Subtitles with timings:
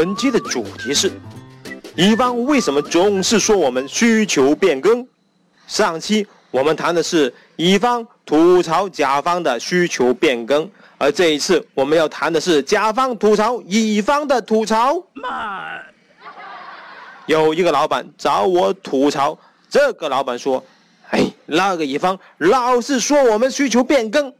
[0.00, 1.12] 本期的主题是：
[1.94, 5.06] 乙方为什么总是说我们需求变更？
[5.66, 10.66] 上期我们谈的是乙方吐槽甲方的需求变更，
[10.96, 14.94] 而这一次我们要谈的是甲方吐槽乙方的吐槽。
[17.26, 20.64] 有一个老板找我吐槽，这个老板说
[21.12, 24.32] ：“哎，那个乙方老是说我们需求变更。”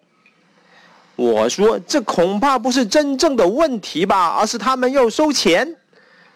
[1.21, 5.77] 我说：“这恐怕不是真正的问题吧，而是他们要收钱。”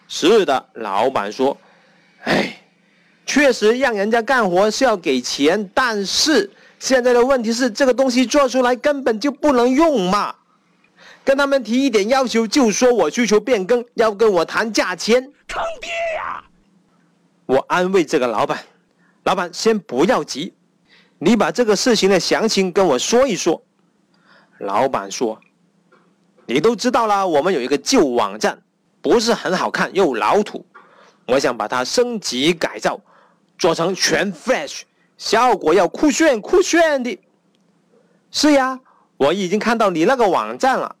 [0.07, 1.57] 是的，老板说
[2.25, 2.61] ：“哎。”
[3.27, 10.35] 确实让人家干活是要给钱，但是现在的问题是这个东西做出来根本就不能用嘛。
[11.23, 16.43] 跟他们提一点要求，就说我需求变更，要跟我谈价钱，坑爹呀！
[17.47, 18.59] 我安慰这个老板，
[19.23, 20.53] 老板先不要急，
[21.17, 23.59] 你把这个事情的详情跟我说一说。
[24.59, 25.39] 老板说，
[26.45, 28.61] 你都知道啦，我们有一个旧网站，
[29.01, 30.65] 不是很好看又老土，
[31.27, 32.99] 我想把它升级改造。
[33.57, 34.81] 做成全 Flash，
[35.17, 37.17] 效果要酷炫酷炫的。
[38.31, 38.79] 是呀，
[39.15, 40.95] 我已经看到你那个网站了。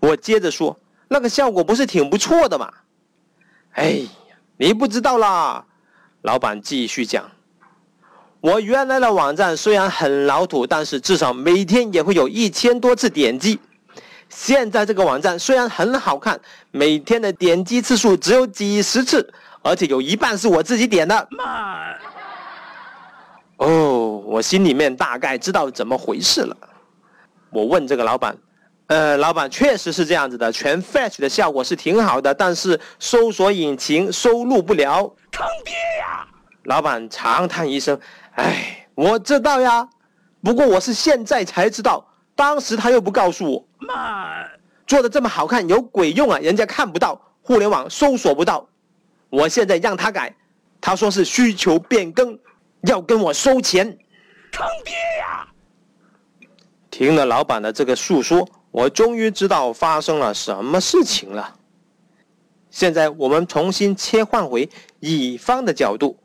[0.00, 2.72] 我接着说，那个效果不是挺不错的吗？
[3.72, 5.66] 哎呀，你不知道啦。
[6.22, 7.30] 老板继续讲，
[8.42, 13.56] 我原来的网站虽然很老土，但是至少每天也会有一千多次点击。
[14.28, 16.40] 现在这个网站虽然很好看，
[16.72, 19.32] 每天的点击次数只有几十次。
[19.64, 21.28] 而且有一半是我自己点的。
[21.30, 21.96] 慢。
[23.58, 26.56] 哦，我心里面大概知道怎么回事了。
[27.50, 28.36] 我问这个老板，
[28.88, 35.02] 呃，老板确实是这样子的，全 fetch 的效果是挺好的，但是搜索引擎收录不了。
[35.30, 36.26] 坑爹呀！
[36.64, 37.96] 老板长叹一声，
[38.34, 39.88] 哎，我知道呀，
[40.42, 43.66] 不过我是现在才知道，当时他又不告诉我。
[43.78, 44.44] 妈。
[44.86, 46.38] 做的这么好看有鬼用啊？
[46.38, 48.68] 人家看不到，互联网搜索不到。
[49.30, 50.34] 我现在让他改，
[50.80, 52.38] 他说是需求变更，
[52.82, 53.86] 要跟我收钱，
[54.50, 55.48] 坑爹呀！
[56.90, 61.56] 听了老板的这个诉说，我终于知道发生了什么事情了。
[62.68, 64.68] 现在我们重新切换回
[65.00, 66.18] 乙方的角度，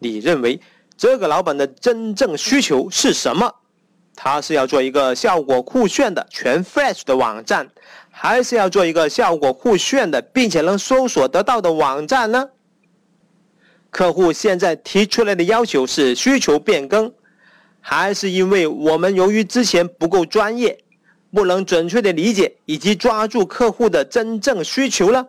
[0.00, 0.60] 你认为
[1.00, 3.50] 这个老板的真正需求是什么？
[4.14, 7.70] 他是要做一个效果酷炫的全 Flash 的网站，
[8.10, 12.50] 还是要做一个效果酷炫的并且能搜索得到的网站呢？
[13.88, 17.10] 客户现在提出来的要求是需求变更，
[17.80, 20.84] 还是因为我们由于之前不够专业，
[21.32, 25.28] 不能准确的理解以及抓住客户的真正需求呢？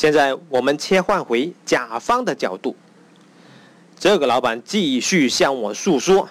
[0.00, 2.74] 现在我们切换回甲方的角度。
[3.98, 6.26] 这个老板继续向我诉说，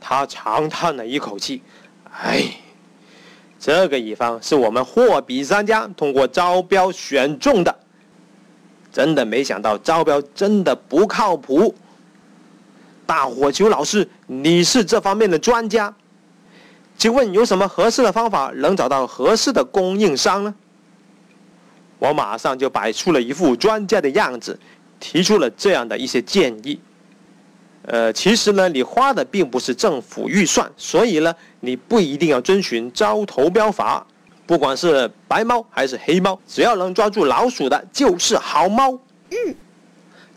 [0.00, 1.62] 他长叹了一口气
[2.20, 2.52] ：“哎，
[3.60, 7.72] 这个乙方是我们货比三家通过招标选中的，
[8.92, 11.72] 真的没想到招标真的不靠谱。
[13.06, 15.94] 大火球老师，你是这方面的专家，
[16.98, 20.52] 请问有什么合适的方法能找到合适的供应商呢？”
[22.02, 24.58] 我马上就摆出了一副专家的样子，
[24.98, 26.76] 提出了这样的一些建议。
[27.84, 34.04] 呃，其实呢，你花的并不是政府预算，所以呢，你不一定要遵循招投标法。
[34.44, 38.98] 不管是白猫还是黑猫，只要能抓住老鼠的，就是好猫。
[39.30, 39.54] 嗯，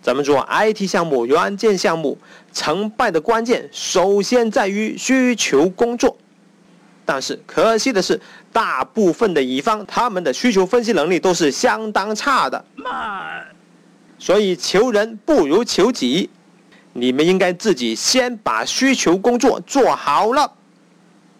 [0.03, 2.15] 咱们做 IT 项目、软件项目，
[2.53, 6.15] 成败的关键首先在于需求工作。
[7.05, 8.19] 但是可惜的是，
[8.51, 12.65] 大部分的乙方他们的需求分析能力都是相当差的。
[14.17, 16.29] 所以求人不如求己。
[16.97, 20.49] 你们应该自己先把需求工作做好了，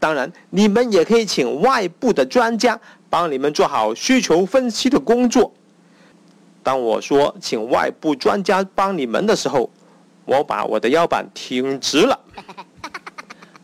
[0.02, 2.78] 当然，你们也可以请外部的专家
[3.10, 5.54] 帮你们做好需求分析的工作。
[6.62, 9.72] 当我说请外部专家帮你们的时候，
[10.26, 12.20] 我把我的腰板挺直了。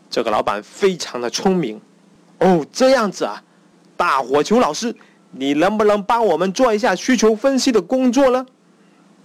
[0.08, 1.78] 这个老板非常的聪明，
[2.42, 3.40] 哦，这样子啊，
[3.96, 4.94] 大火球老师，
[5.30, 8.44] 你能不能帮我们做一下需求分析的工作呢？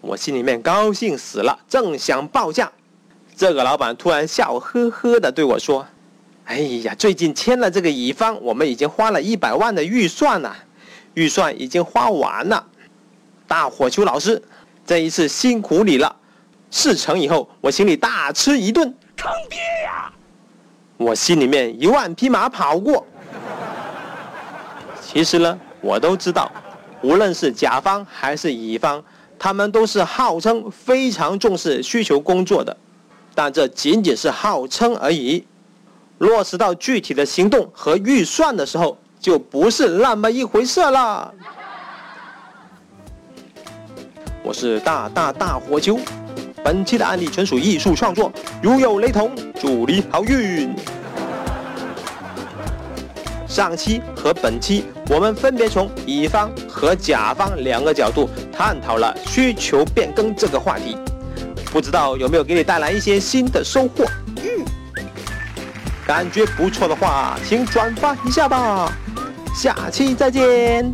[0.02, 2.72] 我心里面高兴死了，正想报价，
[3.36, 5.88] 这个老板突然笑呵呵的对我说
[6.46, 10.56] ：“哎呀，最近签了这个乙方，我们已经花了一百万的预算了，
[11.16, 12.64] 预算已经花完了。
[13.48, 14.40] 大火球老师，
[14.86, 16.16] 这一次辛苦你了。
[16.70, 20.07] 事成以后，我请你大吃一顿。”坑爹呀！
[20.98, 23.06] 我心里面一万匹马跑过。
[25.02, 26.52] 其实呢，我都知道，
[27.02, 29.04] 无论是甲方还是乙方。
[29.40, 32.76] 他们都是号称非常重视需求工作的，
[33.36, 35.46] 但这仅仅是号称而已。
[36.18, 41.32] 落实到具体的行动和预算的时候，就不是那么一回事了。
[44.42, 46.00] 我是大大大火球，
[46.64, 50.70] 本期的案例纯属艺术创作，如有雷同，祝你好运。
[53.48, 60.96] 上期和本期，我们分别从乙方和甲方两个角度探讨了需求变更这个话题，
[61.72, 64.06] 不知道有没有给你带来一些新的收获？
[64.36, 64.66] 嗯，
[66.06, 68.92] 感觉不错的话，请转发一下吧。
[69.56, 70.94] 下期再见。